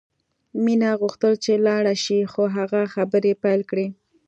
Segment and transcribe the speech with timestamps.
[0.63, 3.87] مینه غوښتل چې لاړه شي خو هغه خبرې پیل کړې